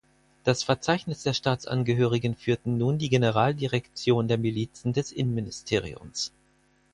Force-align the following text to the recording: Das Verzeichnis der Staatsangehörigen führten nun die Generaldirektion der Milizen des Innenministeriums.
Das 0.43 0.63
Verzeichnis 0.63 1.21
der 1.21 1.33
Staatsangehörigen 1.33 2.33
führten 2.35 2.79
nun 2.79 2.97
die 2.97 3.09
Generaldirektion 3.09 4.27
der 4.27 4.39
Milizen 4.39 4.93
des 4.93 5.11
Innenministeriums. 5.11 6.31